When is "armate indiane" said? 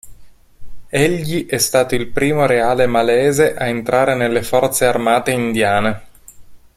4.87-6.01